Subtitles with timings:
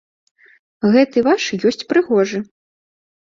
[0.95, 2.39] Гэты ваш ёсць прыгожы.